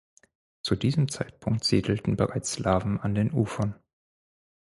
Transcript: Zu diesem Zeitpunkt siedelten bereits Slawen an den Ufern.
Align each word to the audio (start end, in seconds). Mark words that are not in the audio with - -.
Zu 0.63 0.75
diesem 0.75 1.09
Zeitpunkt 1.09 1.63
siedelten 1.63 2.15
bereits 2.17 2.53
Slawen 2.53 2.99
an 2.99 3.13
den 3.13 3.31
Ufern. 3.31 3.75